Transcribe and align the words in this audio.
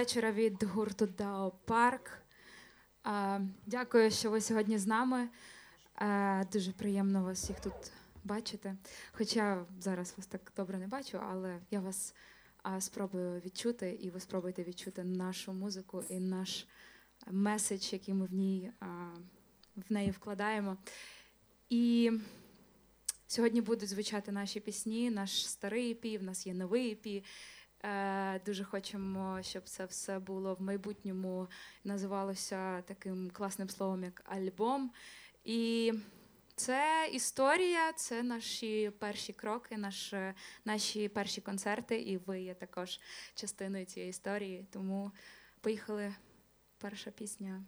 вечора 0.00 0.32
від 0.32 0.62
гурту 0.62 1.06
Дао 1.06 1.50
Парк. 1.64 2.22
Дякую, 3.66 4.10
що 4.10 4.30
ви 4.30 4.40
сьогодні 4.40 4.78
з 4.78 4.86
нами. 4.86 5.28
Дуже 6.52 6.72
приємно 6.72 7.24
вас 7.24 7.42
всіх 7.42 7.60
тут 7.60 7.92
бачити. 8.24 8.76
Хоча 9.12 9.64
зараз 9.80 10.14
вас 10.16 10.26
так 10.26 10.52
добре 10.56 10.78
не 10.78 10.86
бачу, 10.86 11.20
але 11.30 11.58
я 11.70 11.80
вас 11.80 12.14
спробую 12.78 13.40
відчути, 13.44 13.98
і 14.00 14.10
ви 14.10 14.20
спробуєте 14.20 14.62
відчути 14.62 15.04
нашу 15.04 15.52
музику 15.52 16.04
і 16.08 16.20
наш 16.20 16.66
меседж, 17.30 17.92
який 17.92 18.14
ми 18.14 18.26
в 18.26 18.32
ній 18.32 18.72
в 19.76 19.92
неї 19.92 20.10
вкладаємо. 20.10 20.76
І 21.68 22.12
Сьогодні 23.26 23.60
будуть 23.60 23.88
звучати 23.88 24.32
наші 24.32 24.60
пісні, 24.60 25.10
наш 25.10 25.48
старий 25.48 25.90
епі, 25.90 26.18
в 26.18 26.22
нас 26.22 26.46
є 26.46 26.54
новий 26.54 26.92
епі. 26.92 27.24
Е, 27.84 28.40
дуже 28.46 28.64
хочемо, 28.64 29.42
щоб 29.42 29.62
це 29.64 29.84
все 29.84 30.18
було 30.18 30.54
в 30.54 30.62
майбутньому, 30.62 31.48
називалося 31.84 32.82
таким 32.82 33.30
класним 33.30 33.68
словом, 33.68 34.04
як 34.04 34.22
альбом. 34.24 34.92
І 35.44 35.92
це 36.56 37.10
історія, 37.12 37.92
це 37.92 38.22
наші 38.22 38.92
перші 38.98 39.32
кроки, 39.32 39.76
наш, 39.76 40.14
наші 40.64 41.08
перші 41.08 41.40
концерти, 41.40 42.00
і 42.00 42.16
ви 42.16 42.40
є 42.40 42.54
також 42.54 43.00
частиною 43.34 43.84
цієї 43.84 44.10
історії. 44.10 44.66
Тому 44.70 45.12
поїхали. 45.60 46.14
Перша 46.80 47.10
пісня. 47.10 47.64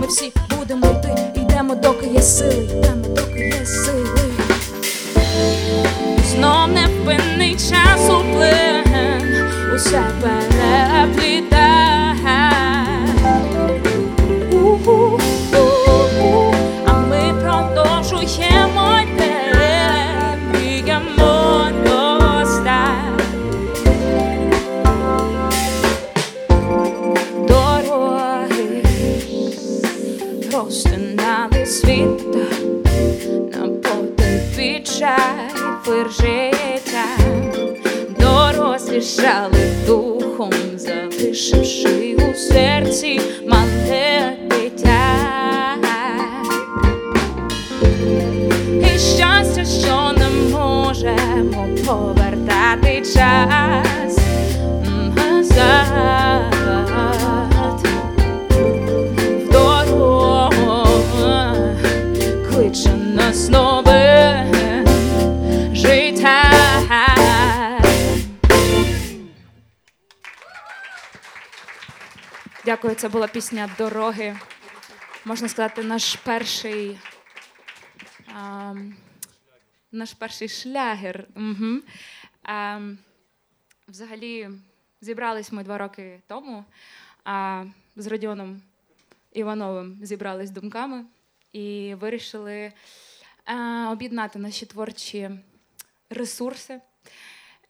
Ми 0.00 0.06
всі 0.06 0.32
будемо 0.58 0.86
йти, 0.86 1.40
йдемо, 1.40 1.74
доки 1.74 2.06
є 2.06 2.22
сили, 2.22 2.64
йдемо, 2.64 3.04
доки 3.16 3.40
є 3.40 3.66
сили. 3.66 4.20
Знов 6.30 6.68
не 6.68 6.86
впинний 6.86 7.54
час 7.54 8.10
уплин, 8.10 8.84
усе 9.74 10.02
переплітає. 10.22 11.57
shall 39.08 39.57
Дякую, 72.88 73.00
це 73.00 73.08
була 73.08 73.26
пісня 73.28 73.70
Дороги. 73.78 74.36
Можна 75.24 75.48
сказати, 75.48 75.82
наш 75.82 76.16
перший. 76.16 76.98
А, 78.34 78.74
наш 79.92 80.12
перший 80.14 80.48
шлягер. 80.48 81.28
Угу. 81.36 81.80
А, 82.42 82.80
взагалі, 83.88 84.50
зібрались 85.00 85.52
ми 85.52 85.64
два 85.64 85.78
роки 85.78 86.20
тому. 86.26 86.64
А, 87.24 87.64
з 87.96 88.06
Радіоном 88.06 88.62
Івановим 89.32 89.98
зібрались 90.02 90.50
думками 90.50 91.04
і 91.52 91.94
вирішили 91.94 92.72
а, 93.44 93.88
об'єднати 93.92 94.38
наші 94.38 94.66
творчі 94.66 95.30
ресурси, 96.10 96.80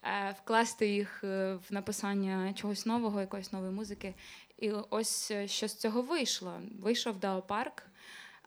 е, 0.02 0.34
вкласти 0.42 0.88
їх 0.88 1.24
е, 1.24 1.54
в 1.54 1.72
написання 1.74 2.52
чогось 2.52 2.86
нового, 2.86 3.20
якоїсь 3.20 3.52
нової 3.52 3.72
музики. 3.72 4.14
І 4.58 4.70
ось 4.70 5.30
е, 5.30 5.48
що 5.48 5.68
з 5.68 5.74
цього 5.74 6.02
вийшло. 6.02 6.60
Вийшов 6.80 7.18
Дао 7.18 7.42
Парк, 7.42 7.82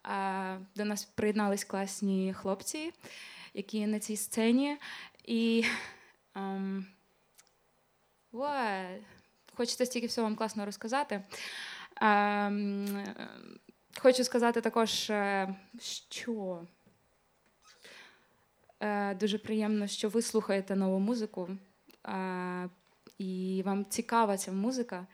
е, 0.05 0.59
до 0.75 0.85
нас 0.85 1.03
приєднались 1.03 1.63
класні 1.63 2.33
хлопці, 2.33 2.93
які 3.53 3.87
на 3.87 3.99
цій 3.99 4.17
сцені. 4.17 4.77
І 5.25 5.65
ой, 8.31 9.03
хочеться 9.53 9.85
стільки 9.85 10.07
всього 10.07 10.27
вам 10.27 10.35
класно 10.35 10.65
розказати. 10.65 11.23
Ем, 12.01 13.05
хочу 13.99 14.23
сказати 14.23 14.61
також, 14.61 15.09
е, 15.09 15.55
що 15.79 16.61
е, 18.79 19.15
дуже 19.15 19.37
приємно, 19.37 19.87
що 19.87 20.09
ви 20.09 20.21
слухаєте 20.21 20.75
нову 20.75 20.99
музику, 20.99 21.49
і 23.17 23.61
вам 23.65 23.85
цікава 23.85 24.37
ця 24.37 24.51
музика. 24.51 25.07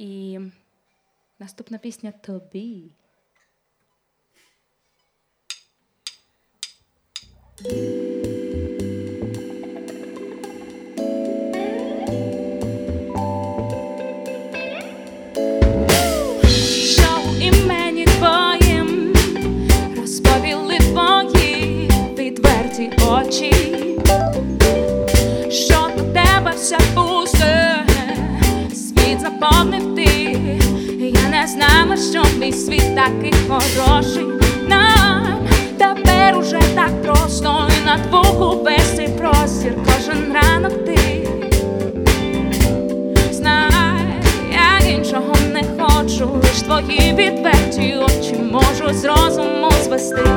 І 0.00 0.38
наступна 1.38 1.78
пісня 1.78 2.12
тобі. 2.12 2.90
Очі, 23.30 23.59
що 32.00 32.22
мій 32.38 32.52
світ 32.52 32.96
такий 32.96 33.34
хороший. 33.48 34.26
Нам 34.68 35.48
тепер 35.78 36.38
уже 36.38 36.60
так 36.74 37.02
просто 37.02 37.68
і 37.82 37.86
на 37.86 37.96
двох 37.96 38.52
увесь 38.52 39.00
простір 39.18 39.74
кожен 39.84 40.32
ранок 40.34 40.84
ти. 40.84 40.98
Знай, 43.32 44.02
я 44.52 44.88
іншого 44.88 45.34
не 45.52 45.64
хочу, 45.78 46.30
лиш 46.42 46.62
твої 46.62 47.14
відверті 47.14 47.96
очі 47.96 48.34
можу 48.52 48.94
з 48.94 49.04
розуму 49.04 49.70
звести. 49.84 50.30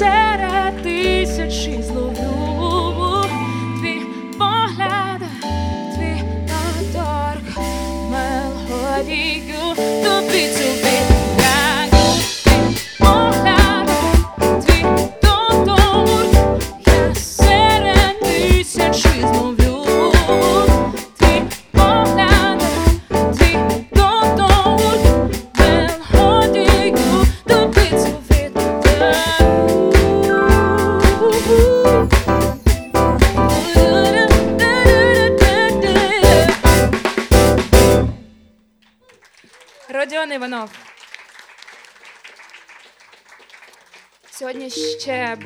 серед 0.00 0.82
тисячі 0.82 1.82
зловів. 1.82 2.19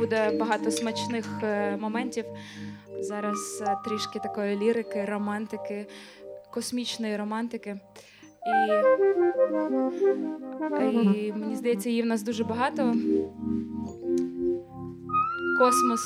Буде 0.05 0.31
багато 0.39 0.71
смачних 0.71 1.25
е, 1.43 1.77
моментів. 1.77 2.25
Зараз 3.01 3.63
е, 3.67 3.77
трішки 3.85 4.19
такої 4.19 4.57
лірики, 4.57 5.05
романтики, 5.05 5.87
космічної 6.51 7.17
романтики. 7.17 7.77
І, 10.81 10.95
і 11.27 11.33
мені 11.33 11.57
здається, 11.57 11.89
її 11.89 12.03
в 12.03 12.07
нас 12.07 12.23
дуже 12.23 12.45
багато. 12.45 12.95
Космос 15.59 16.01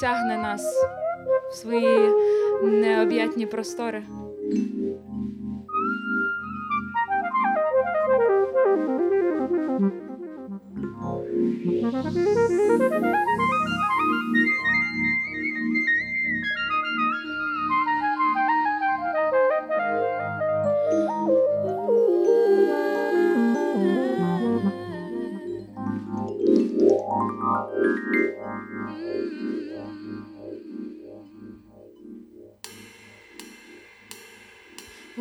тягне 0.00 0.36
нас 0.36 0.86
в 1.50 1.54
свої 1.54 2.10
необ'ятні 2.62 3.46
простори. 3.46 4.02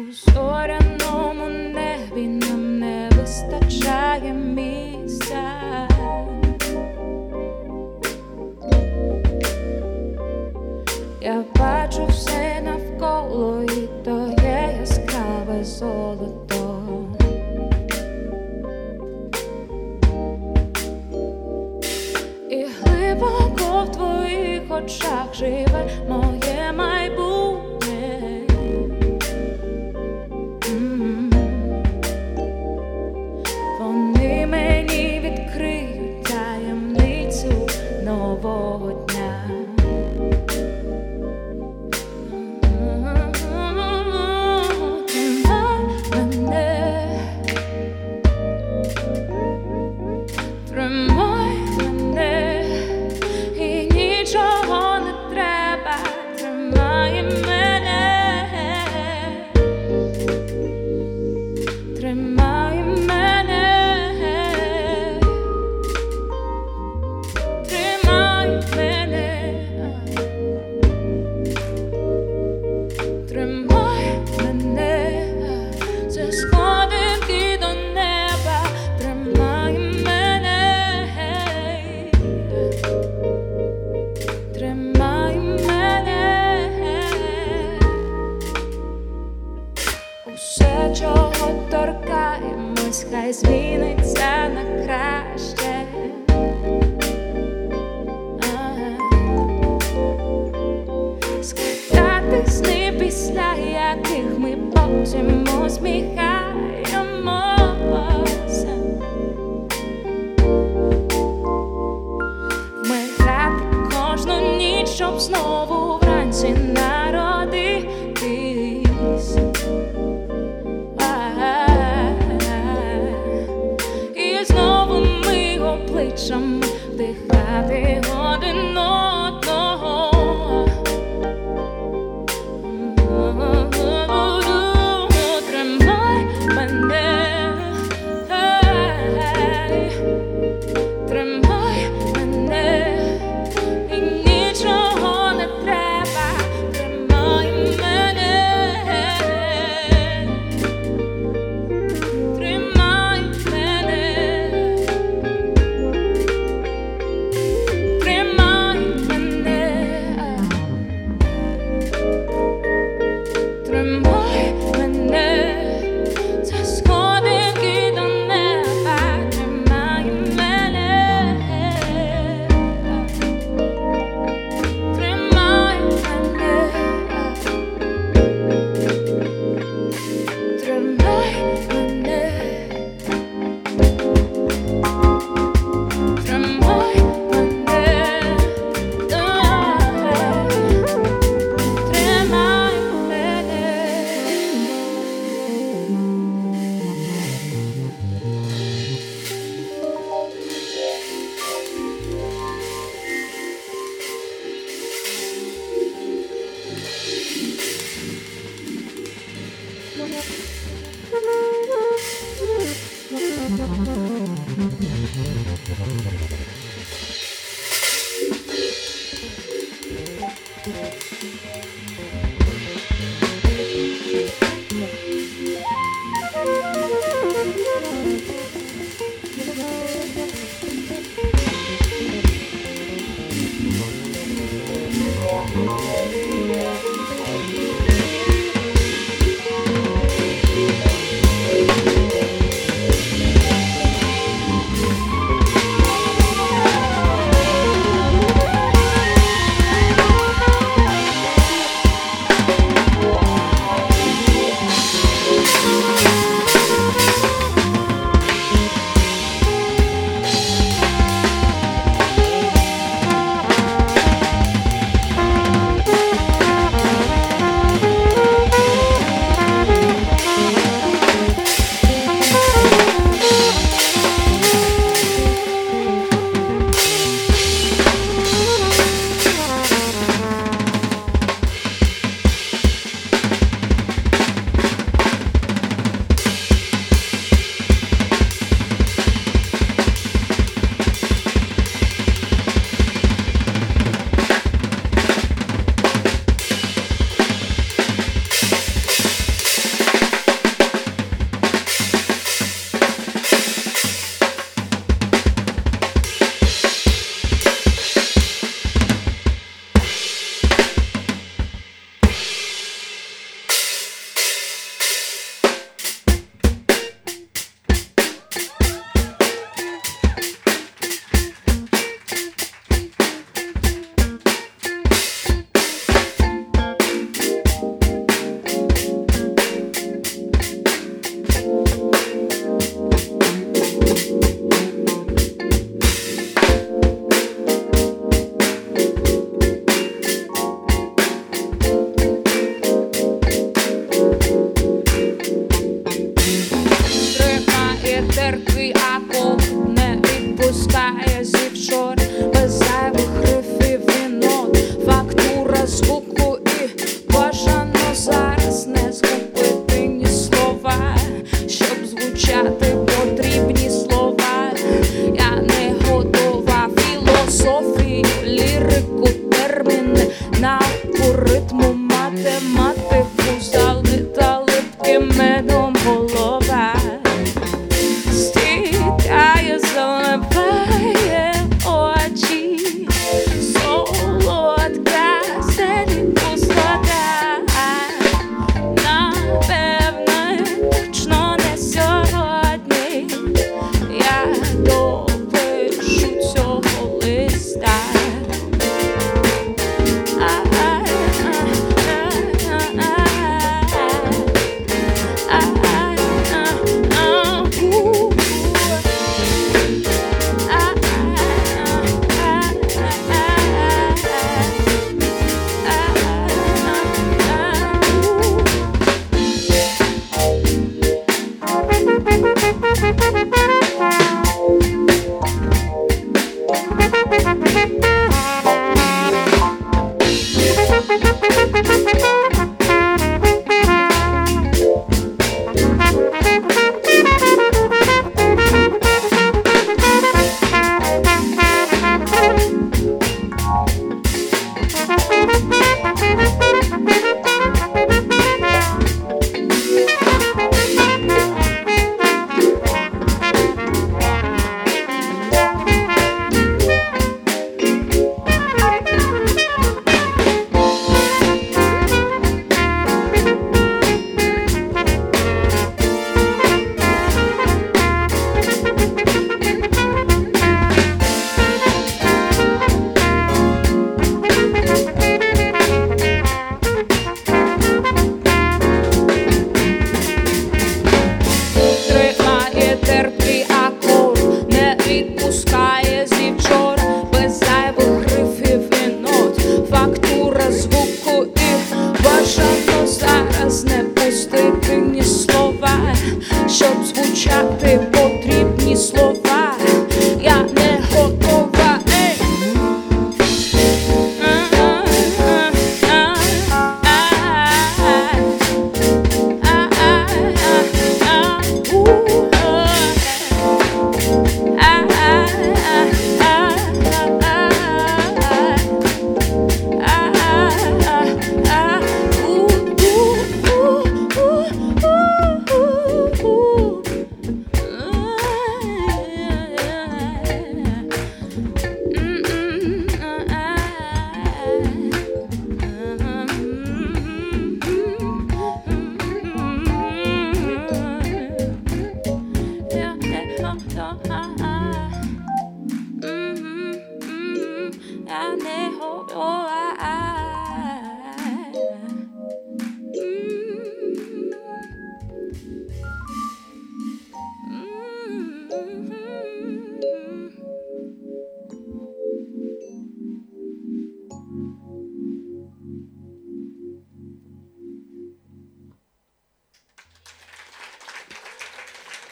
У 0.02 0.12
зоряному 0.12 1.50
небі 1.50 2.28
нам 2.28 2.80
не 2.80 3.10
вистачає 3.18 4.34
місця. 4.34 5.44
Я 11.22 11.44
бачу 11.60 12.06
все 12.06 12.62
навколо, 12.62 13.64
і 13.64 13.90
то 14.06 14.36
є 14.44 14.78
яскраве 14.80 15.64
золото. 15.64 16.84
І 22.50 22.66
глибоко 22.82 23.86
в 23.86 23.92
твоїх 23.92 24.62
очах 24.70 25.36
живе 25.36 25.90
моє 26.10 26.72
майбутнє. 26.78 27.41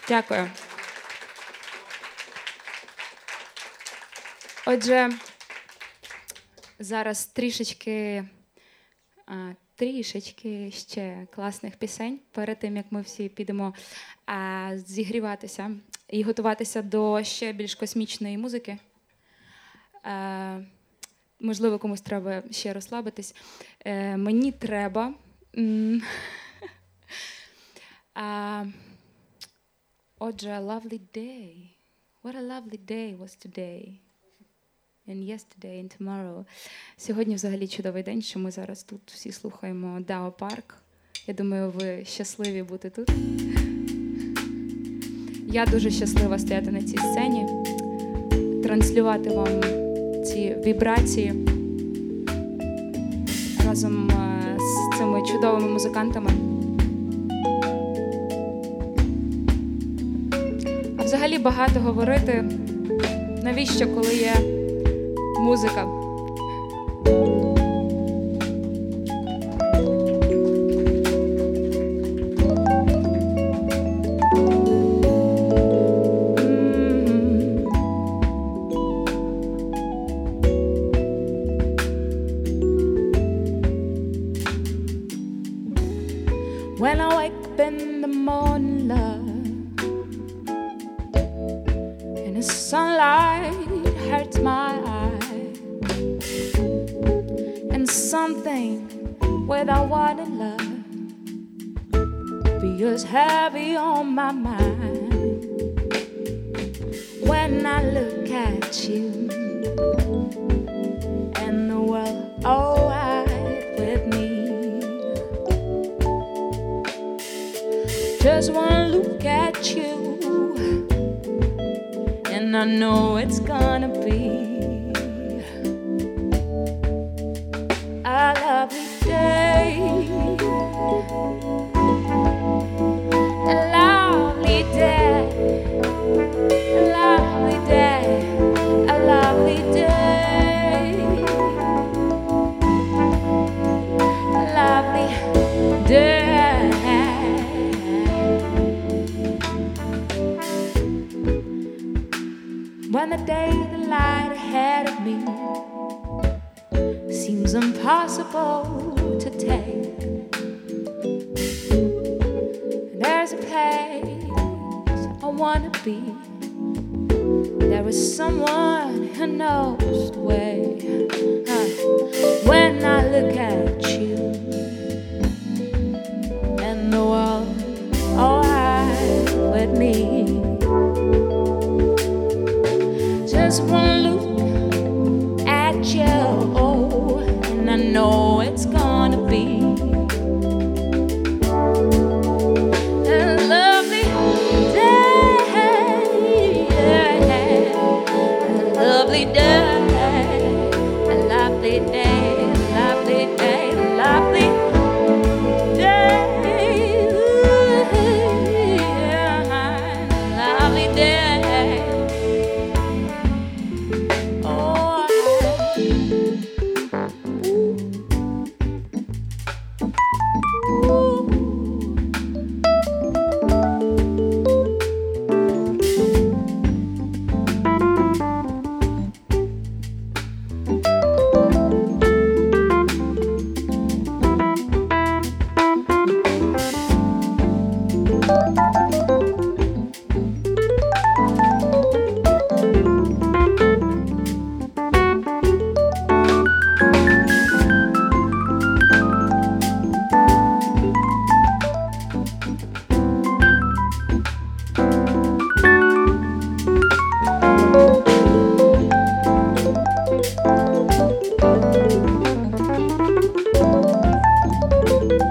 Дякую. 0.10 0.50
Отже, 4.66 5.10
зараз 6.80 7.26
трішечки 7.26 8.26
трішечки 9.76 10.72
ще 10.72 11.28
класних 11.36 11.78
пісень 11.78 12.20
перед 12.32 12.60
тим, 12.60 12.78
як 12.78 12.86
ми 12.92 13.02
всі 13.02 13.30
підемо 13.30 13.74
зігріватися 14.74 15.72
і 16.08 16.24
готуватися 16.24 16.82
до 16.82 17.24
ще 17.24 17.54
більш 17.54 17.76
космічної 17.76 18.38
музики. 18.38 18.78
Можливо, 21.40 21.80
комусь 21.80 22.02
треба 22.02 22.44
ще 22.52 22.74
розслабитись. 22.74 23.36
Е, 23.86 24.18
мені 24.18 24.52
треба. 24.52 25.14
Отже, 30.22 30.50
a 30.50 30.60
lovely 30.60 31.00
day. 31.14 31.72
What 32.24 32.36
a 32.36 32.42
lovely 32.42 32.78
day 32.78 33.16
was 33.16 33.36
today. 33.36 34.02
And 35.08 35.24
yesterday 35.24 35.80
and 35.80 35.90
tomorrow. 35.98 36.46
Сьогодні 36.98 37.36
взагалі 37.36 37.68
чудовий 37.68 38.04
день, 38.04 38.22
що 38.22 38.40
ми 38.40 38.52
зараз 38.52 38.84
тут 38.84 39.02
всі 39.06 39.32
слухаємо 39.32 40.00
Дао 40.00 40.32
Парк. 40.32 40.78
Я 41.28 41.34
думаю, 41.34 41.72
ви 41.72 42.06
щасливі 42.06 42.64
бути 42.64 42.90
тут. 42.90 43.12
Я 45.48 45.66
дуже 45.66 45.92
щаслива 45.92 46.40
стояти 46.40 46.72
на 46.72 46.84
цій 46.84 46.98
сцені, 46.98 47.46
транслювати 48.64 49.30
вам 49.30 49.62
ці 50.24 50.56
вібрації 50.66 51.34
разом 53.66 54.10
е, 54.12 54.58
з 54.60 54.98
цими 54.98 55.26
чудовими 55.26 55.70
музикантами. 55.70 56.49
Багато 61.42 61.80
говорити, 61.80 62.44
навіщо, 63.44 63.88
коли 63.88 64.16
є 64.16 64.34
музика. 65.40 65.99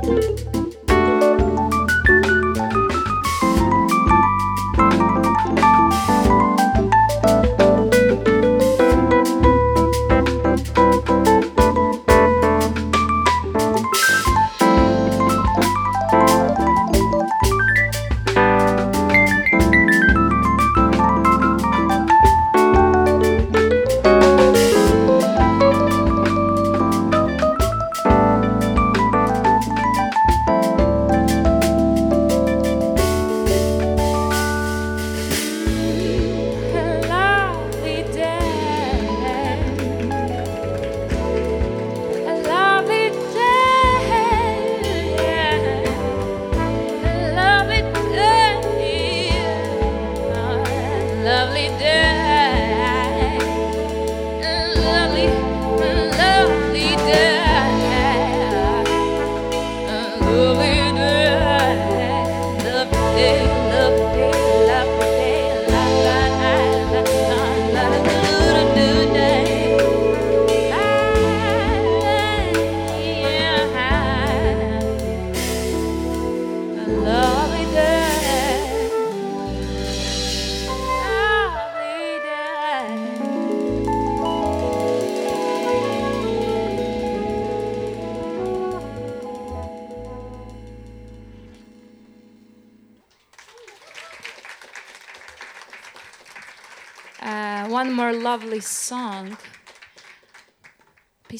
Música 0.08 0.57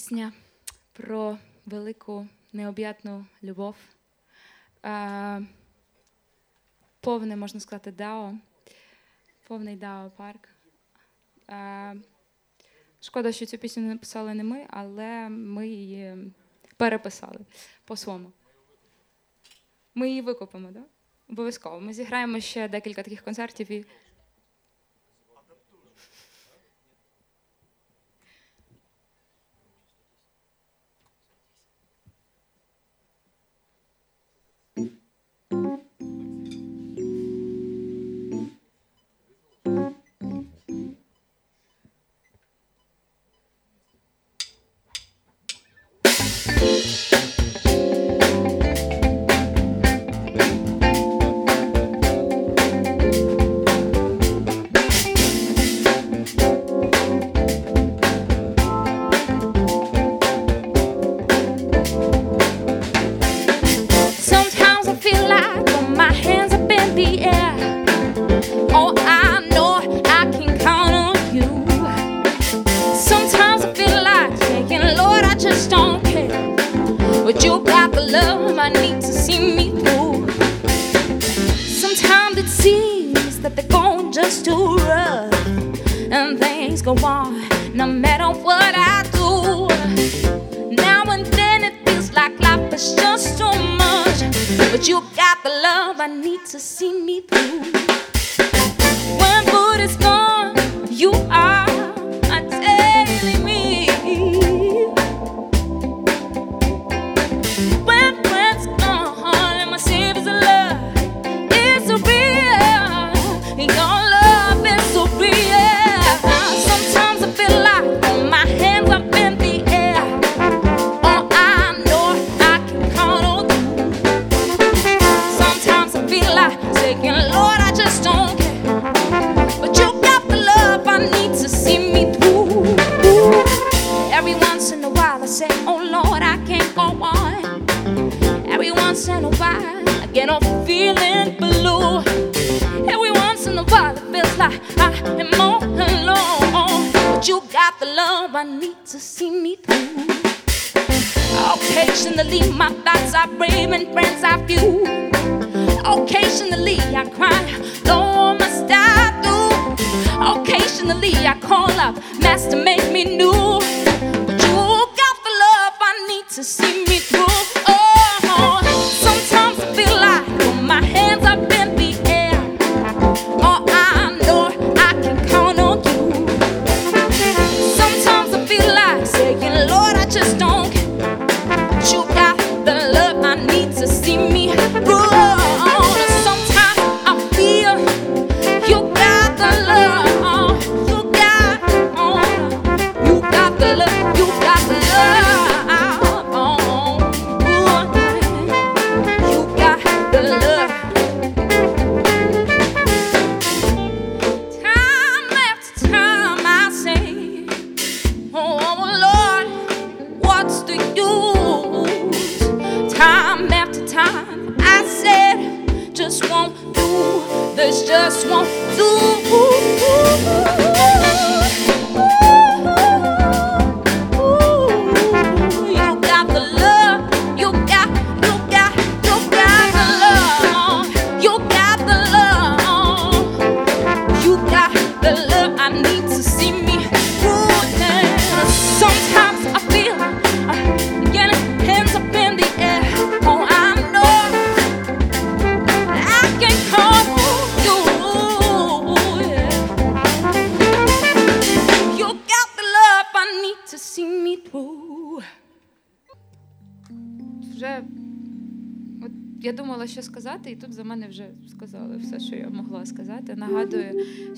Пісня 0.09 0.33
про 0.93 1.39
велику 1.67 2.27
необ'ятну 2.53 3.27
любов. 3.43 3.77
Повне, 7.01 7.37
можна 7.37 7.61
сказати, 7.61 7.93
дао. 7.93 8.35
Повний 9.49 9.77
дао 9.77 10.11
парк. 10.11 10.49
Шкода, 13.01 13.33
що 13.33 13.47
цю 13.47 13.59
пісню 13.59 13.83
написали 13.83 14.35
не 14.35 14.45
ми, 14.45 14.67
але 14.71 15.29
ми 15.29 15.69
її 15.69 16.33
переписали 16.77 17.39
по-своєму. 17.85 18.33
Ми 19.95 20.09
її 20.09 20.21
викупимо. 20.21 20.71
Да? 20.71 20.83
Обов'язково. 21.29 21.81
Ми 21.81 21.93
зіграємо 21.93 22.41
ще 22.41 22.69
декілька 22.69 23.03
таких 23.03 23.23
концертів 23.23 23.71
і 23.71 23.85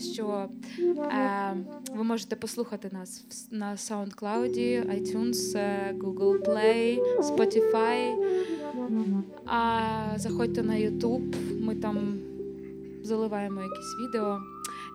що 0.00 0.48
е, 0.98 1.56
ви 1.94 2.04
можете 2.04 2.36
послухати 2.36 2.90
нас 2.92 3.24
на 3.50 3.76
SoundCloud, 3.76 4.56
iTunes, 5.00 5.58
е, 5.58 5.94
Google 5.98 6.38
Play, 6.38 6.98
Spotify. 7.20 8.14
А 9.46 9.80
заходьте 10.16 10.62
на 10.62 10.74
YouTube, 10.74 11.60
ми 11.60 11.74
там 11.74 12.18
заливаємо 13.02 13.62
якісь 13.62 13.96
відео, 14.00 14.38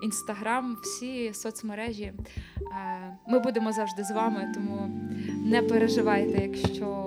інстаграм, 0.04 0.78
всі 0.84 1.34
соцмережі. 1.34 2.04
Е, 2.04 3.18
ми 3.28 3.40
будемо 3.40 3.72
завжди 3.72 4.04
з 4.04 4.12
вами, 4.12 4.52
тому 4.54 5.02
не 5.46 5.62
переживайте, 5.62 6.50
якщо 6.52 7.06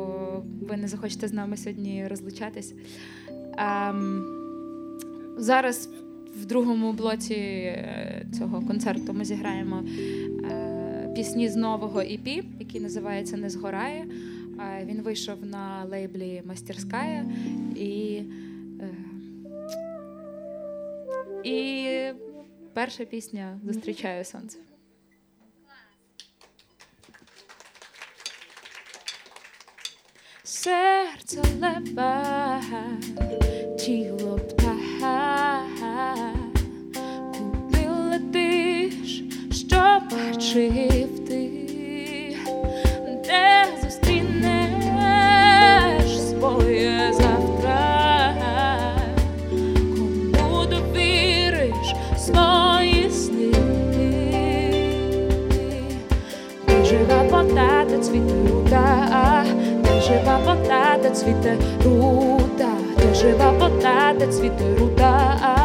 ви 0.68 0.76
не 0.76 0.88
захочете 0.88 1.28
з 1.28 1.32
нами 1.32 1.56
сьогодні 1.56 2.08
розлучатись. 2.08 2.74
Ем, 3.58 4.34
Зараз 5.38 5.88
в 6.42 6.46
другому 6.46 6.92
блоці 6.92 7.34
е, 7.34 8.26
цього 8.38 8.62
концерту 8.62 9.12
ми 9.12 9.24
зіграємо 9.24 9.82
е, 10.44 11.12
пісні 11.14 11.48
з 11.48 11.56
нового 11.56 12.00
EP, 12.00 12.44
який 12.58 12.80
називається 12.80 13.36
Не 13.36 13.50
згорає. 13.50 14.06
Він 14.84 15.02
вийшов 15.02 15.46
на 15.46 15.84
лейблі 15.84 16.42
Мастерськая 16.46 17.26
і. 17.76 18.22
І 21.44 21.86
перша 22.74 23.04
пісня 23.04 23.60
Зустрічаю 23.64 24.24
сонце. 24.24 24.58
Серце 30.44 31.42
лева, 31.60 32.62
тіло 33.78 34.40
птаха, 35.08 36.14
куди 37.32 37.88
летиш, 38.10 39.22
що 39.52 39.82
бачив 40.10 41.26
ти, 41.28 41.50
де 43.24 43.66
зустрінеш 43.82 44.90
своє 46.28 47.12
завтра, 47.12 48.14
кому 50.36 50.66
довіриш 50.66 51.94
свої 52.18 53.10
сни, 53.10 53.52
жива 56.84 57.22
вода, 57.22 57.84
де 57.90 57.98
цвіте 57.98 58.34
рута 58.50 59.08
жива 60.08 60.38
вода, 60.44 60.96
де 61.02 61.10
цвіте 61.10 61.56
рута, 61.84 62.44
де 62.44 62.47
жива 63.20 63.50
вода, 63.50 64.14
де 64.18 64.26
цвіти 64.26 64.64
рута. 64.80 65.57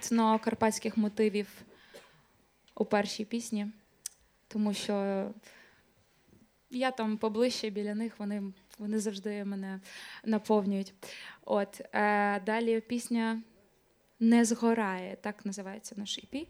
Етно-карпатських 0.00 0.98
мотивів 0.98 1.48
у 2.74 2.84
першій 2.84 3.24
пісні, 3.24 3.66
тому 4.48 4.74
що 4.74 5.26
я 6.70 6.90
там 6.90 7.16
поближче 7.16 7.70
біля 7.70 7.94
них, 7.94 8.18
вони 8.18 8.42
вони 8.78 8.98
завжди 8.98 9.44
мене 9.44 9.80
наповнюють. 10.24 10.94
От 11.44 11.80
е, 11.92 12.40
Далі 12.40 12.80
пісня 12.80 13.42
Не 14.20 14.44
згорає, 14.44 15.16
так 15.16 15.46
називається 15.46 15.94
наш 15.98 16.18
EP. 16.18 16.46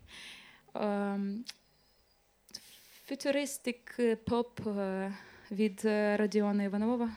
Футуристик 3.07 4.01
поп 4.25 4.67
е, 4.67 5.15
від 5.51 5.81
Радіона 5.85 6.63
Іванова. 6.63 7.11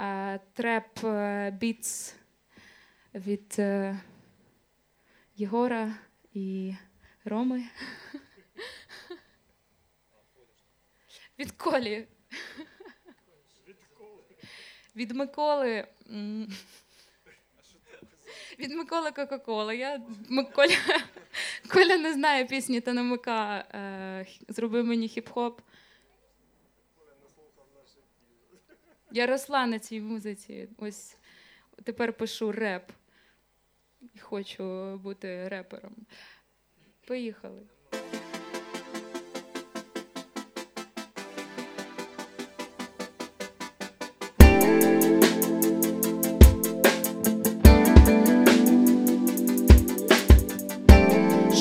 Е, 0.00 0.40
треп 0.52 1.04
е, 1.04 1.50
біц 1.60 2.16
від 3.14 3.56
е, 3.58 4.00
Єгора 5.36 5.94
і 6.32 6.74
Роми. 7.24 7.64
Від 11.38 11.52
Колі. 11.52 12.06
Від 14.96 15.10
Миколи. 15.12 15.86
Від 18.58 18.72
Миколи 18.72 19.10
Кока-Коли. 19.10 19.76
Я 19.76 20.02
Коля... 20.54 20.76
Коля 21.72 21.96
не 21.96 22.12
знає 22.12 22.44
пісні 22.44 22.80
та 22.80 22.92
намика. 22.92 23.58
Е, 23.74 24.26
Зроби 24.48 24.82
мені 24.82 25.06
хіп-хоп. 25.06 25.58
Я 29.10 29.26
росла 29.26 29.66
на 29.66 29.78
цій 29.78 30.00
музиці. 30.00 30.68
Ось 30.78 31.16
тепер 31.84 32.12
пишу 32.12 32.52
реп 32.52 32.92
і 34.14 34.18
хочу 34.18 34.96
бути 35.02 35.48
репером. 35.48 35.92
Поїхали. 37.06 37.60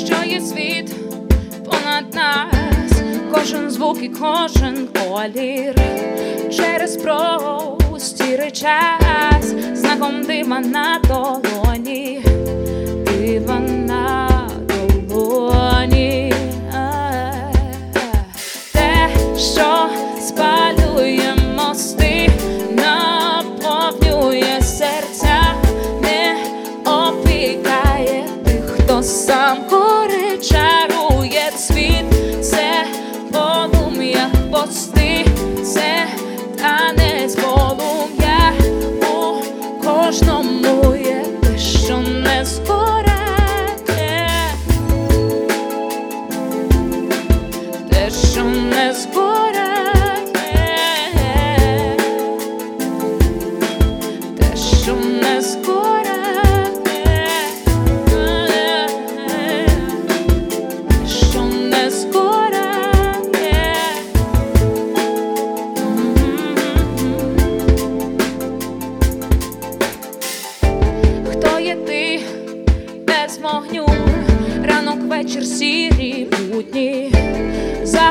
Що 0.05 0.23
є 0.25 0.41
світ 0.41 0.95
понад 1.65 2.13
нас, 2.13 3.01
кожен 3.31 3.71
звук 3.71 4.03
і 4.03 4.09
кожен 4.09 4.87
колір 4.87 5.75
через 6.51 6.97
простіри 6.97 8.51
час, 8.51 9.45
знаком 9.73 10.23
дима 10.23 10.59
на 10.59 10.99
долоні. 10.99 12.32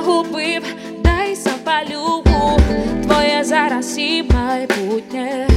загубив, 0.03 0.62
дай 1.05 1.34
запалю 1.34 2.24
твоє 3.03 3.44
зараз 3.44 3.98
і 3.98 4.22
майбутнє. 4.22 5.51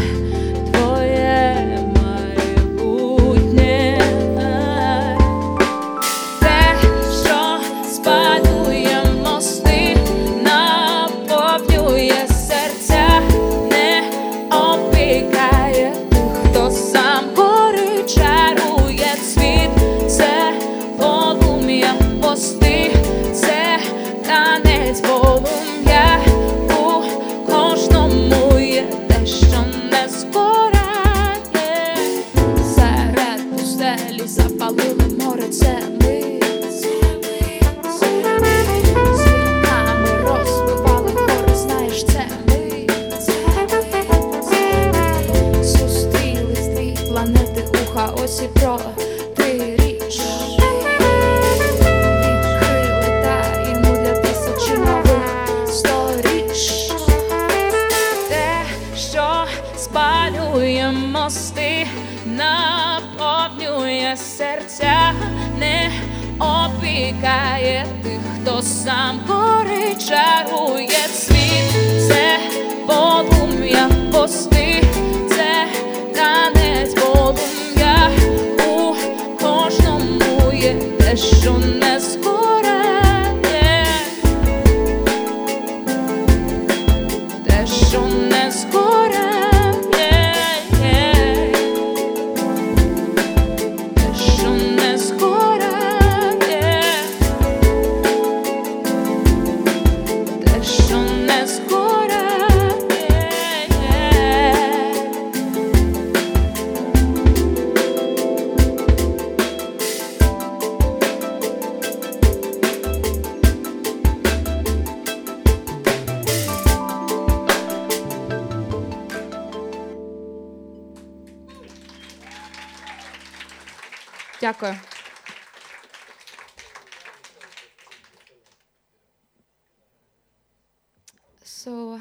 So 131.66 132.00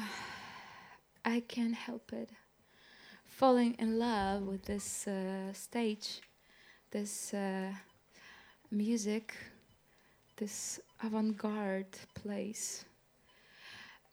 I 1.25 1.39
can't 1.39 1.73
help 1.73 2.13
it. 2.13 2.29
Falling 3.25 3.73
in 3.79 3.97
love 3.97 4.43
with 4.43 4.63
this 4.63 5.07
uh, 5.07 5.51
stage, 5.53 6.21
this 6.91 7.33
uh, 7.33 7.71
music, 8.69 9.33
this 10.37 10.79
avant 11.01 11.35
garde 11.35 11.97
place. 12.13 12.85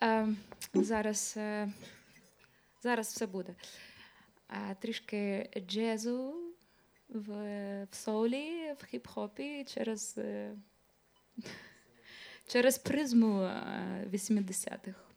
Um, 0.01 0.37
зараз, 0.75 1.35
uh, 1.37 1.71
зараз 2.83 3.09
все 3.09 3.27
буде. 3.27 3.55
Uh, 4.49 4.75
трішки 4.81 5.51
джезу 5.67 6.35
в, 7.09 7.29
в 7.91 7.95
соулі, 7.95 8.73
в 8.73 8.95
хіп-хопі 8.95 9.75
через. 9.75 10.19
Uh, 10.19 10.57
Через 12.47 12.79
призму 12.79 13.41
80-х. 14.13 15.12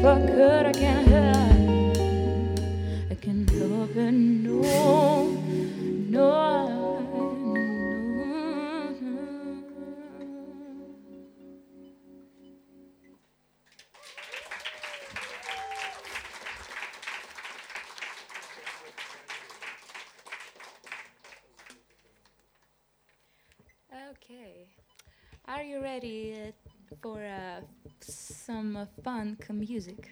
if 0.00 0.06
I 0.06 0.18
could, 0.26 0.64
I 0.64 0.72
can't 0.72 1.08
hide. 1.08 1.98
I 3.10 3.14
can 3.16 3.44
love 3.52 3.94
and 3.98 4.44
know, 4.44 5.28
know. 6.08 6.96
Okay, 24.12 24.66
are 25.46 25.62
you 25.62 25.82
ready? 25.82 26.54
for 27.02 27.24
uh, 27.24 27.60
some 28.00 28.86
funk 29.02 29.48
music. 29.50 30.10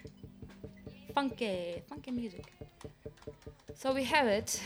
Funky, 1.15 1.83
funky 1.89 2.11
music. 2.11 2.53
So 3.75 3.93
we 3.93 4.05
have 4.05 4.27
it. 4.27 4.61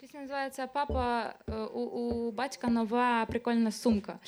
Пісня 0.00 0.20
називається 0.20 0.66
Папа 0.66 1.34
э, 1.46 1.66
у, 1.74 1.80
у 1.80 2.30
батька 2.30 2.68
нова 2.68 3.26
прикольна 3.26 3.72
сумка. 3.72 4.18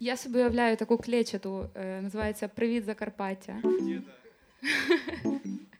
Я 0.00 0.16
собі 0.16 0.38
уявляю 0.38 0.76
таку 0.76 0.98
клечету, 0.98 1.70
э, 1.74 2.00
називається 2.00 2.48
Привіт 2.48 2.84
Закарпаття. 2.84 3.62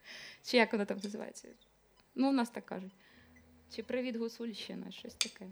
Чи 0.43 0.57
як 0.57 0.71
вона 0.71 0.85
там 0.85 0.99
називається? 1.03 1.47
Ну, 2.15 2.29
у 2.29 2.31
нас 2.31 2.49
так 2.49 2.65
кажуть. 2.65 2.93
Чи 3.75 3.83
привід 3.83 4.15
Гусульщина, 4.15 4.91
щось 4.91 5.15
таке. 5.15 5.47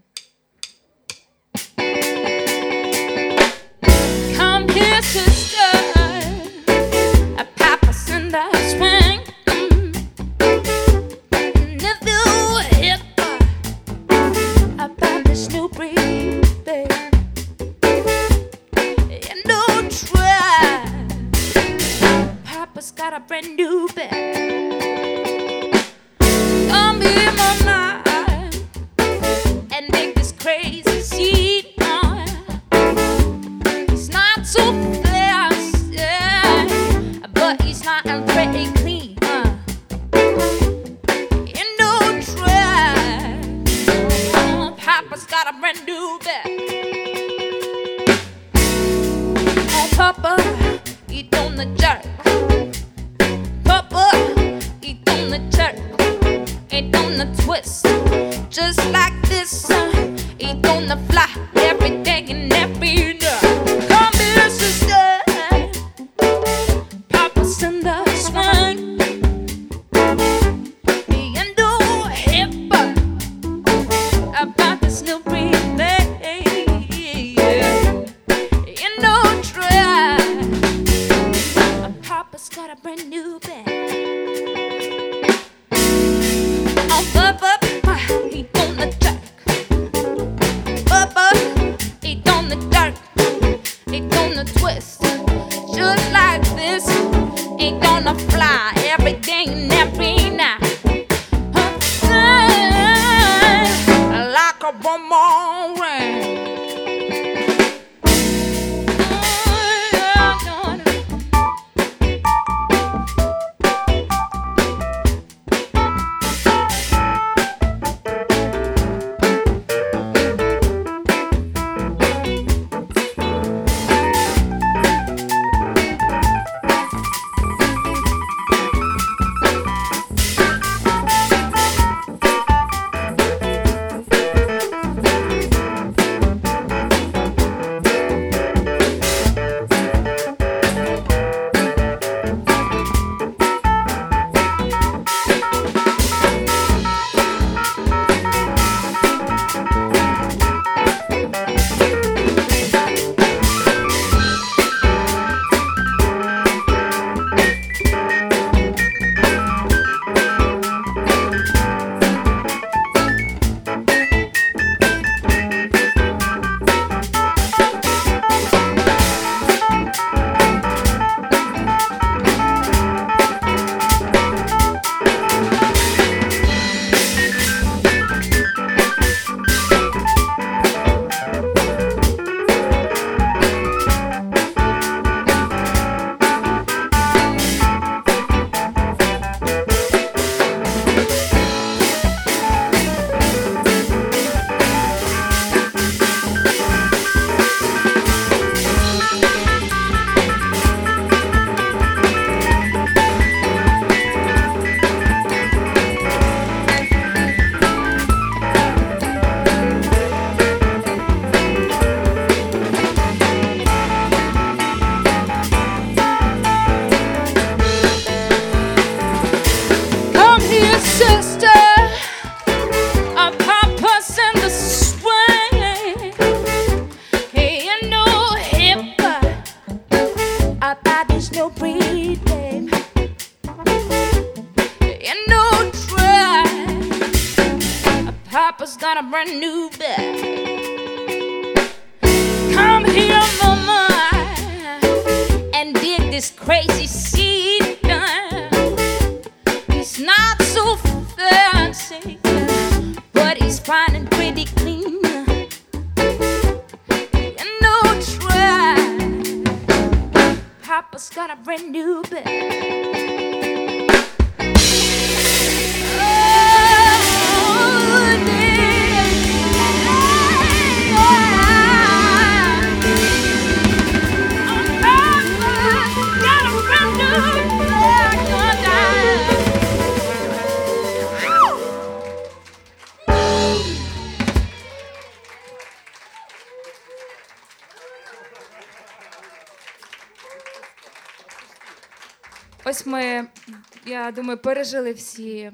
Думаю, 294.12 294.38
пережили 294.38 294.92
всі 294.92 295.52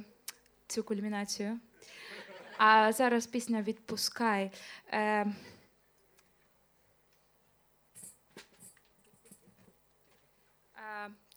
цю 0.67 0.83
кульмінацію. 0.83 1.59
А 2.59 2.93
зараз 2.93 3.27
пісня 3.27 3.63
Відпускай. 3.63 4.51
Е, 4.91 5.01
е, 5.01 5.33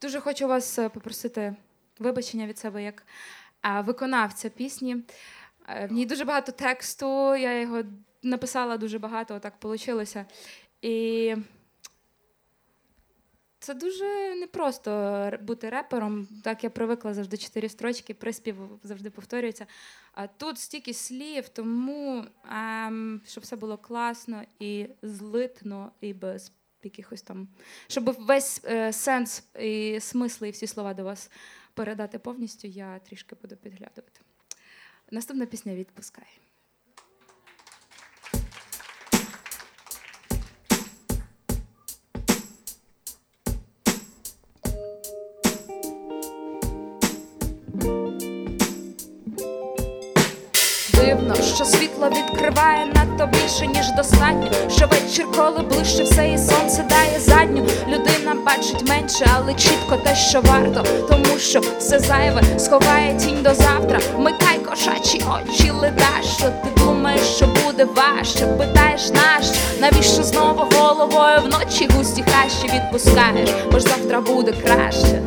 Дуже 0.01 0.19
хочу 0.19 0.47
вас 0.47 0.75
попросити 0.75 1.55
вибачення 1.99 2.47
від 2.47 2.57
себе 2.57 2.83
як 2.83 3.03
е, 3.65 3.81
виконавця 3.81 4.49
пісні. 4.49 4.97
Е, 5.67 5.87
В 5.87 5.91
ній 5.91 6.05
дуже 6.05 6.25
багато 6.25 6.51
тексту, 6.51 7.35
я 7.35 7.59
його 7.59 7.83
написала 8.23 8.77
дуже 8.77 8.99
багато, 8.99 9.39
так 9.39 9.53
вийшло. 9.63 10.03
І 10.81 11.35
це 13.61 13.73
дуже 13.73 14.35
непросто 14.35 15.31
бути 15.41 15.69
репером. 15.69 16.27
Так 16.43 16.63
я 16.63 16.69
привикла 16.69 17.13
завжди 17.13 17.37
чотири 17.37 17.69
строчки, 17.69 18.13
приспів 18.13 18.55
завжди 18.83 19.09
повторюється. 19.09 19.65
А 20.13 20.27
тут 20.27 20.59
стільки 20.59 20.93
слів, 20.93 21.49
тому 21.49 22.25
ем, 22.51 23.21
щоб 23.27 23.43
все 23.43 23.55
було 23.55 23.77
класно 23.77 24.43
і 24.59 24.87
злитно, 25.01 25.91
і 26.01 26.13
без 26.13 26.51
якихось 26.83 27.21
там, 27.21 27.47
щоб 27.87 28.15
весь 28.19 28.61
е, 28.65 28.93
сенс 28.93 29.43
і 29.59 29.99
смисли, 29.99 30.47
і 30.47 30.51
всі 30.51 30.67
слова 30.67 30.93
до 30.93 31.03
вас 31.03 31.31
передати 31.73 32.19
повністю, 32.19 32.67
я 32.67 32.99
трішки 32.99 33.35
буду 33.41 33.55
підглядувати. 33.55 34.21
Наступна 35.11 35.45
пісня 35.45 35.75
відпускай. 35.75 36.27
Що 51.55 51.65
світло 51.65 52.09
відкриває 52.09 52.85
надто 52.85 53.29
більше, 53.37 53.67
ніж 53.67 53.91
достатньо. 53.97 54.51
Що 54.69 54.87
вечір, 54.87 55.25
коли 55.37 55.59
ближче 55.59 56.03
все 56.03 56.29
і 56.29 56.37
сонце 56.37 56.83
дає 56.83 57.19
задню. 57.19 57.65
Людина 57.87 58.35
бачить 58.45 58.89
менше, 58.89 59.25
але 59.35 59.53
чітко 59.53 59.97
те, 60.03 60.15
що 60.15 60.41
варто. 60.41 60.83
Тому 61.09 61.39
що 61.39 61.61
все 61.79 61.99
зайве 61.99 62.41
сховає 62.59 63.17
тінь 63.17 63.43
до 63.43 63.53
завтра. 63.53 63.99
Вмикай 64.15 64.59
кошачі 64.59 65.23
очі, 65.35 65.71
леда, 65.71 66.21
що 66.37 66.45
ти 66.45 66.69
думаєш, 66.77 67.21
що 67.21 67.45
буде 67.45 67.85
важче. 67.85 68.45
Питаєш 68.45 69.09
нащо, 69.09 69.55
навіщо 69.81 70.23
знову 70.23 70.63
головою 70.75 71.41
вночі 71.41 71.89
густі 71.95 72.23
хащі 72.23 72.71
відпускаєш, 72.73 73.49
бо 73.71 73.79
ж 73.79 73.85
завтра 73.85 74.21
буде 74.21 74.53
краще. 74.63 75.21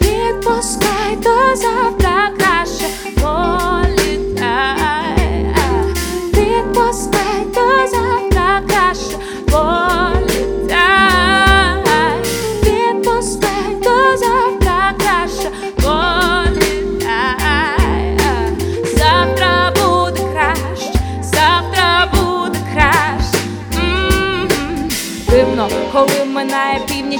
Відпускай 0.00 1.16
до 1.16 1.56
завтра 1.56 2.30
краще 2.38 2.84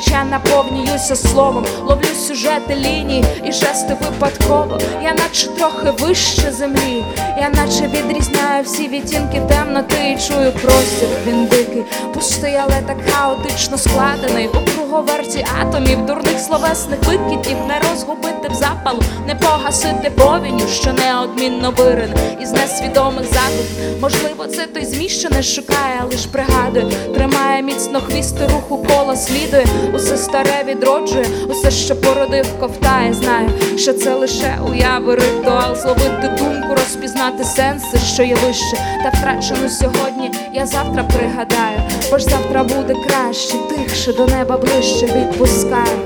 минає 0.08 0.24
наповнююся 0.30 1.16
словом, 1.16 1.66
ловлю 1.84 2.14
сюжети 2.28 2.74
лінії 2.74 3.24
і 3.44 3.52
жести 3.52 3.96
випадково. 4.00 4.78
Я 5.02 5.14
наче 5.14 5.46
трохи 5.46 5.90
вище 5.90 6.52
землі, 6.52 7.04
я 7.38 7.50
наче 7.50 7.86
відрізняю 7.86 8.64
всі 8.64 8.88
відтінки 8.88 9.40
темноти 9.48 10.16
і 10.16 10.28
чую 10.28 10.52
простір. 10.52 11.08
Він 11.26 11.46
дикий, 11.46 11.82
пустий, 12.14 12.56
але 12.56 12.82
так 12.86 12.96
хаотично 13.10 13.78
складений. 13.78 14.48
Круговерті 14.90 15.46
атомів, 15.60 16.06
дурних 16.06 16.40
словесних 16.40 16.98
викидів, 17.06 17.56
не 17.68 17.78
розгубити 17.78 18.48
в 18.50 18.54
запалу, 18.54 19.02
не 19.26 19.34
погасити 19.34 20.10
повінню, 20.10 20.68
що 20.68 20.92
неодмінно 20.92 21.70
вирин 21.70 22.14
із 22.42 22.52
несвідомих 22.52 23.24
задумів. 23.24 24.00
Можливо, 24.00 24.46
це 24.46 24.66
той 24.66 24.84
зміст, 24.84 25.20
що 25.20 25.28
не 25.30 25.42
шукає, 25.42 26.02
лиш 26.12 26.26
пригадує, 26.26 26.86
тримає 27.14 27.62
міцно 27.62 28.00
хвісти 28.00 28.46
руху 28.46 28.84
кола 28.84 29.16
слідує, 29.16 29.66
усе 29.94 30.16
старе 30.16 30.64
відроджує, 30.66 31.26
усе, 31.48 31.70
що 31.70 31.96
породив, 31.96 32.60
ковтає. 32.60 33.14
Знаю, 33.14 33.48
що 33.76 33.92
це 33.92 34.14
лише 34.14 34.58
уяви, 34.68 35.14
ритуал, 35.14 35.76
зловити 35.76 36.34
думку, 36.38 36.74
розпізнати 36.74 37.44
сенси, 37.44 37.98
що 38.14 38.22
є 38.22 38.34
вище, 38.34 38.76
та 39.04 39.18
втрачену 39.18 39.68
сьогодні. 39.68 40.30
Я 40.54 40.66
завтра 40.66 41.04
пригадаю, 41.04 41.80
бо 42.10 42.18
ж 42.18 42.24
завтра 42.24 42.64
буде 42.64 42.94
краще, 43.06 43.54
тихше 43.68 44.12
до 44.12 44.26
неба 44.26 44.56
ближче 44.56 45.06
відпускай. 45.06 45.96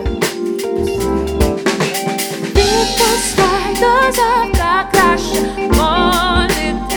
Відпускай 2.45 3.75
до 3.75 4.13
завтра 4.13 4.89
краще 4.93 5.41
політай. 5.59 6.89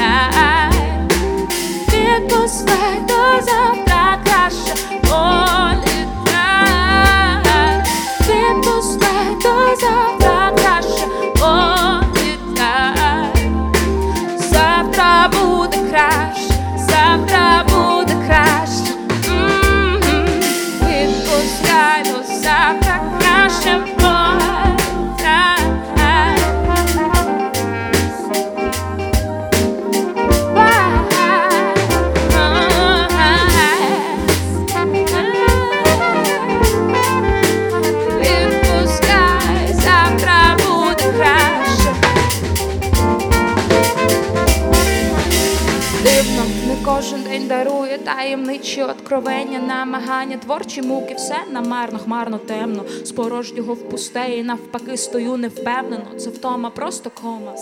Відпускай 1.88 3.00
до 3.08 3.46
завтра 3.46 4.18
краще 4.24 4.74
політай. 5.02 5.87
Порожнього 53.58 53.90
в 53.90 53.90
і 54.38 54.44
навпаки 54.44 54.98
стою 54.98 55.38
невпевнено. 55.38 56.20
Це 56.20 56.30
втома, 56.30 56.70
просто 56.70 57.10
кома. 57.10 57.56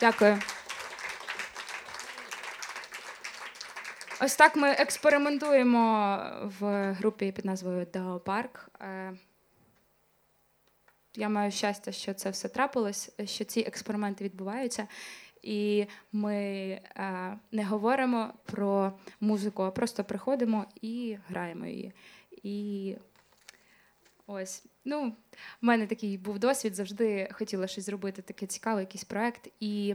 Дякую. 0.00 0.38
Ось 4.20 4.36
так 4.36 4.56
ми 4.56 4.70
експериментуємо 4.70 6.18
в 6.60 6.92
групі 6.92 7.32
під 7.32 7.44
назвою 7.44 7.86
Дао 7.92 8.20
Парк. 8.20 8.70
Е, 8.80 9.12
я 11.16 11.28
маю 11.28 11.50
щастя, 11.50 11.92
що 11.92 12.14
це 12.14 12.30
все 12.30 12.48
трапилось, 12.48 13.10
що 13.24 13.44
ці 13.44 13.60
експерименти 13.60 14.24
відбуваються. 14.24 14.86
І 15.42 15.86
ми 16.12 16.36
е, 16.36 16.80
не 17.52 17.64
говоримо 17.64 18.32
про 18.44 18.92
музику, 19.20 19.62
а 19.62 19.70
просто 19.70 20.04
приходимо 20.04 20.66
і 20.80 21.16
граємо 21.28 21.66
її. 21.66 21.92
І 22.42 22.96
ось, 24.26 24.64
ну, 24.84 25.08
в 25.62 25.66
мене 25.66 25.86
такий 25.86 26.18
був 26.18 26.38
досвід, 26.38 26.74
завжди 26.74 27.28
хотіла 27.32 27.66
щось 27.66 27.86
зробити, 27.86 28.22
таке 28.22 28.46
цікаве, 28.46 28.80
якийсь 28.80 29.04
проект. 29.04 29.48
І 29.60 29.94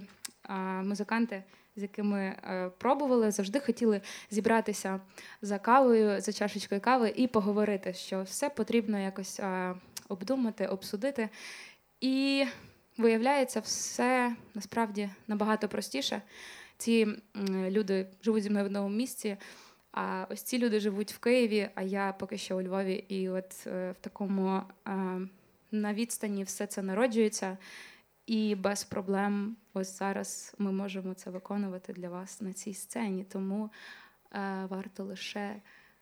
е, 0.49 0.53
музиканти, 0.83 1.43
з 1.75 1.81
якими 1.81 2.19
е, 2.21 2.71
пробували, 2.77 3.31
завжди 3.31 3.59
хотіли 3.59 4.01
зібратися 4.29 4.99
за 5.41 5.59
кавою, 5.59 6.21
за 6.21 6.33
чашечкою 6.33 6.81
кави 6.81 7.13
і 7.15 7.27
поговорити, 7.27 7.93
що 7.93 8.21
все 8.21 8.49
потрібно 8.49 8.99
якось 8.99 9.39
е, 9.39 9.75
обдумати, 10.09 10.67
обсудити. 10.67 11.29
І 12.01 12.45
виявляється, 12.97 13.59
все 13.59 14.35
насправді 14.53 15.09
набагато 15.27 15.67
простіше. 15.67 16.21
Ці 16.77 17.07
люди 17.69 18.07
живуть 18.21 18.43
зі 18.43 18.49
мною 18.49 18.65
в 18.65 18.67
одному 18.67 18.89
місці. 18.89 19.37
А 19.95 20.27
ось 20.29 20.41
ці 20.41 20.57
люди 20.57 20.79
живуть 20.79 21.13
в 21.13 21.19
Києві, 21.19 21.69
а 21.75 21.81
я 21.81 22.13
поки 22.19 22.37
що 22.37 22.57
у 22.57 22.61
Львові. 22.61 22.93
І 22.93 23.29
от 23.29 23.67
е, 23.67 23.91
в 23.91 24.03
такому 24.03 24.61
е, 24.87 24.91
на 25.71 25.93
відстані 25.93 26.43
все 26.43 26.67
це 26.67 26.81
народжується, 26.81 27.57
і 28.25 28.55
без 28.55 28.83
проблем 28.83 29.57
ось 29.73 29.97
зараз 29.97 30.55
ми 30.57 30.71
можемо 30.71 31.13
це 31.13 31.29
виконувати 31.29 31.93
для 31.93 32.09
вас 32.09 32.41
на 32.41 32.53
цій 32.53 32.73
сцені. 32.73 33.23
Тому 33.23 33.69
е, 34.33 34.65
варто 34.69 35.03
лише 35.03 35.55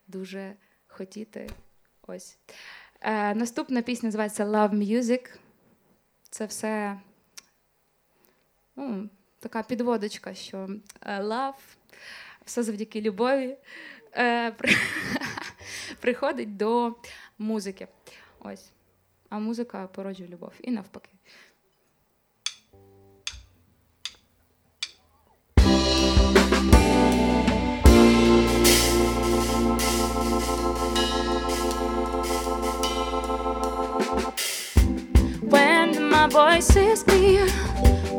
дуже 0.06 0.54
хотіти. 0.86 1.50
Ось. 2.06 2.38
Наступна 3.34 3.82
пісня 3.82 4.06
називається 4.06 4.44
Love 4.44 4.74
Music. 4.74 5.38
Це 6.34 6.46
все 6.46 7.00
ну, 8.76 9.08
така 9.38 9.62
підводочка, 9.62 10.34
що 10.34 10.68
е, 11.02 11.22
love, 11.22 11.76
все 12.44 12.62
завдяки 12.62 13.00
любові 13.00 13.56
е, 14.16 14.50
приходить 16.00 16.56
до 16.56 16.94
музики. 17.38 17.88
Ось. 18.40 18.70
А 19.28 19.38
музика 19.38 19.86
породжує 19.86 20.28
любов. 20.28 20.52
І 20.60 20.70
навпаки. 20.70 21.10
My 36.24 36.56
voice 36.56 36.74
is 36.74 37.02
clear. 37.02 37.46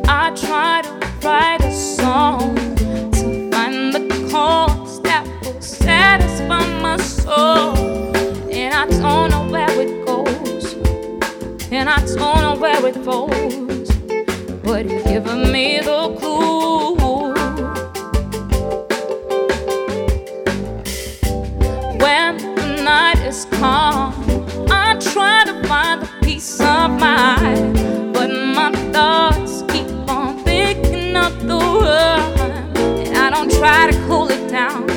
I 0.07 0.31
try 0.35 0.83
to 0.83 1.27
write 1.27 1.61
a 1.61 1.73
song 1.73 2.55
to 3.13 3.49
find 3.51 3.91
the 3.95 4.27
chords 4.29 4.99
that 5.01 5.25
will 5.41 5.59
satisfy 5.59 6.63
my 6.81 6.97
soul. 6.97 7.75
And 8.51 8.75
I 8.75 8.85
don't 9.01 9.31
know 9.31 9.47
where 9.51 9.81
it 9.81 10.05
goes, 10.05 10.73
and 11.71 11.89
I 11.89 11.97
don't 12.05 12.41
know 12.45 12.55
where 12.59 12.85
it 12.85 12.97
falls. 13.03 13.89
But 14.63 14.87
you've 14.87 15.05
given 15.05 15.51
me 15.51 15.79
the 15.79 16.15
clue. 16.19 17.33
When 21.97 22.37
the 22.55 22.81
night 22.83 23.17
is 23.25 23.45
calm, 23.45 24.24
And 31.83 33.17
I 33.17 33.29
don't 33.29 33.51
try 33.51 33.91
to 33.91 33.97
cool 34.07 34.29
it 34.29 34.49
down, 34.49 34.87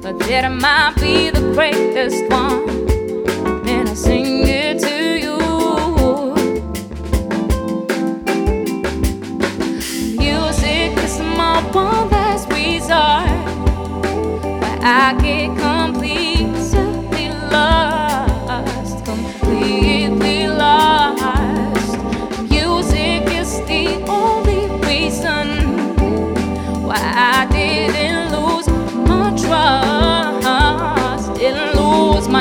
but 0.00 0.18
that 0.20 0.48
might 0.50 0.94
be 1.00 1.30
the 1.30 1.52
greatest 1.54 2.24
one. 2.30 2.68
And 3.68 3.88
I 3.88 3.94
sing 3.94 4.46
it 4.46 4.80
to 4.80 4.96
you. 5.24 5.38
Music 10.18 10.96
is 11.04 11.18
my 11.20 11.62
one 11.72 12.10
last 12.10 12.48
resort, 12.50 13.28
where 14.60 14.78
I 14.82 15.14
get 15.20 15.50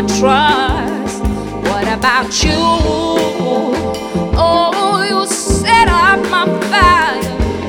lose 0.02 0.12
my 0.12 0.20
trust. 0.20 1.24
What 1.66 1.88
about 1.88 2.44
you? 2.44 2.52
Oh, 4.34 5.06
you 5.08 5.26
set 5.28 5.88
up 5.88 6.20
my 6.30 6.46
fire. 6.70 7.22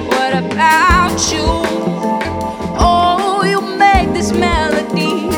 What 0.08 0.32
about 0.44 1.32
you? 1.32 1.46
Oh, 2.78 3.42
you 3.44 3.60
make 3.76 4.12
this 4.12 4.32
melody 4.32 5.30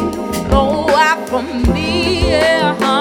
flow 0.48 0.88
out 0.90 1.28
from 1.28 1.62
me. 1.72 2.30
Yeah. 2.30 2.93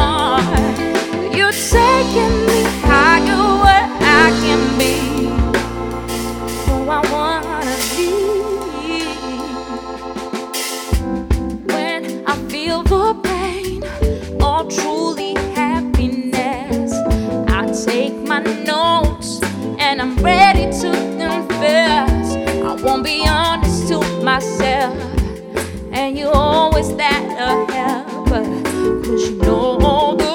Won't 22.83 23.03
be 23.03 23.25
honest 23.25 23.87
to 23.87 23.99
myself, 24.23 24.93
and 25.93 26.17
you're 26.17 26.35
always 26.35 26.93
that 26.97 27.23
a 27.39 27.73
helper, 27.73 28.43
cause 29.03 29.29
you 29.29 29.37
know 29.37 30.15
the 30.17 30.32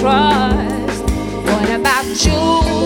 Christ. 0.00 1.04
What 1.44 1.68
about 1.68 2.24
you? 2.24 2.79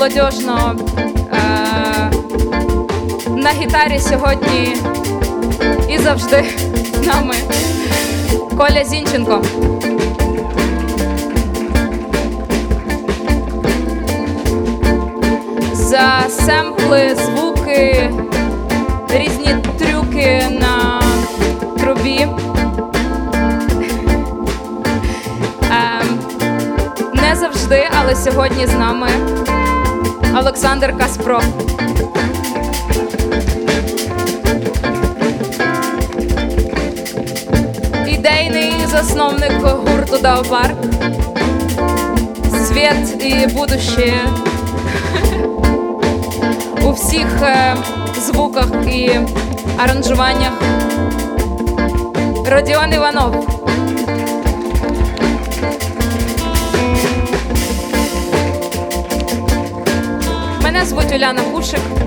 молодежно. 0.00 0.76
Е, 1.32 2.10
на 3.36 3.50
гітарі 3.50 3.98
сьогодні 3.98 4.76
і 5.88 5.98
завжди 5.98 6.44
з 7.02 7.06
нами 7.06 7.34
Коля 8.58 8.84
Зінченко. 8.84 9.42
За 15.74 16.20
семпли, 16.28 17.16
звуки, 17.24 18.10
різні 19.10 19.56
трюки 19.78 20.42
на 20.60 21.02
трубі. 21.78 22.28
Ем, 25.70 26.18
не 27.14 27.36
завжди, 27.36 27.88
але 28.00 28.16
сьогодні 28.16 28.66
з 28.66 28.74
нами. 28.74 29.08
Олександр 30.38 30.98
Каспров. 30.98 31.44
Ідейний 38.06 38.72
засновник 38.86 39.52
гурту 39.62 40.18
Даопарк. 40.22 40.76
Світ 42.50 43.24
і 43.24 43.46
будущее 43.46 44.14
у 46.82 46.90
всіх 46.92 47.42
е, 47.42 47.76
звуках 48.20 48.68
і 48.86 49.10
аранжуваннях. 49.78 50.52
Родіон 52.46 52.92
Іванов. 52.94 53.59
звуть 60.90 61.12
Оляна 61.12 61.42
Кушик. 61.52 61.99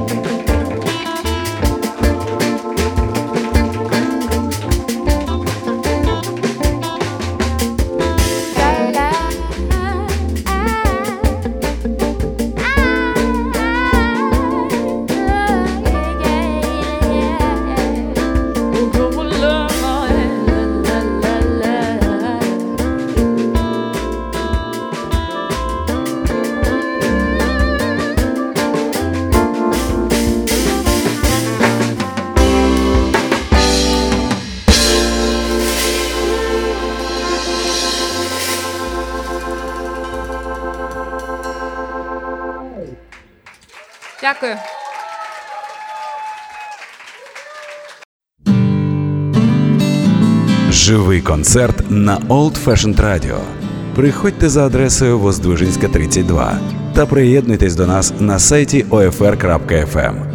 концерт 51.33 51.83
на 51.89 52.17
Old 52.17 52.65
Fashioned 52.65 53.01
Radio. 53.01 53.37
Приходьте 53.95 54.49
за 54.49 54.65
адресою 54.65 55.19
Воздвижинська, 55.19 55.87
32 55.87 56.59
та 56.95 57.05
приєднуйтесь 57.05 57.75
до 57.75 57.87
нас 57.87 58.13
на 58.19 58.39
сайті 58.39 58.85
OFR.FM. 58.89 60.32